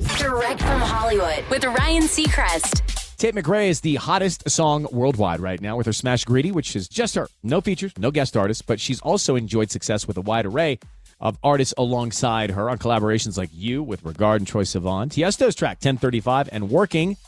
[0.00, 3.16] Direct from Hollywood with Ryan Seacrest.
[3.18, 6.88] Tate McRae is the hottest song worldwide right now with her Smash Greedy, which is
[6.88, 7.28] just her.
[7.42, 10.78] No features, no guest artists, but she's also enjoyed success with a wide array
[11.20, 15.76] of artists alongside her on collaborations like You with Regard and Troye Sivan, Tiesto's track
[15.76, 17.18] 1035, and Working,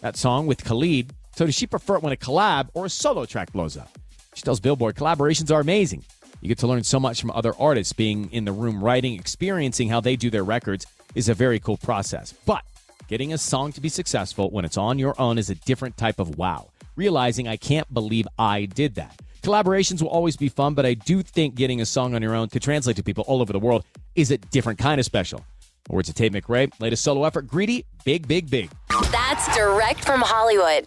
[0.00, 1.12] that song with Khalid.
[1.36, 3.96] So does she prefer it when a collab or a solo track blows up?
[4.34, 6.04] She tells Billboard collaborations are amazing.
[6.40, 7.92] You get to learn so much from other artists.
[7.92, 11.76] Being in the room writing, experiencing how they do their records is a very cool
[11.76, 12.32] process.
[12.44, 12.64] But
[13.08, 16.18] Getting a song to be successful when it's on your own is a different type
[16.18, 16.68] of wow.
[16.94, 19.18] Realizing I can't believe I did that.
[19.42, 22.48] Collaborations will always be fun, but I do think getting a song on your own
[22.50, 25.42] to translate to people all over the world is a different kind of special.
[25.88, 28.68] Words of Tate McRae, latest solo effort, Greedy, big, big, big.
[29.10, 30.86] That's direct from Hollywood.